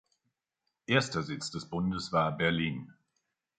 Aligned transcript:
Erster 0.87 1.21
Sitz 1.21 1.51
des 1.51 1.69
Bundes 1.69 2.11
war 2.11 2.35
Berlin. 2.35 2.91